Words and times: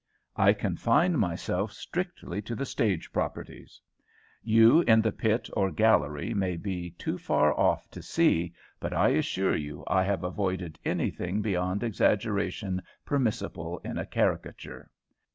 I 0.35 0.53
confine 0.53 1.19
myself 1.19 1.71
strictly 1.73 2.41
to 2.41 2.55
the 2.55 2.65
stage 2.65 3.13
properties. 3.13 3.79
You 4.41 4.81
in 4.87 4.99
the 5.03 5.11
pit 5.11 5.47
or 5.55 5.69
gallery 5.69 6.33
may 6.33 6.57
be 6.57 6.89
too 6.89 7.19
far 7.19 7.53
off 7.53 7.87
to 7.91 8.01
see, 8.01 8.55
but 8.79 8.93
I 8.93 9.09
assure 9.09 9.55
you 9.55 9.83
I 9.85 10.01
have 10.03 10.23
avoided 10.23 10.79
anything 10.83 11.43
beyond 11.43 11.81
the 11.81 11.85
exaggeration 11.85 12.81
permissible 13.05 13.77
in 13.85 13.99
a 13.99 14.05
caricature. 14.07 14.89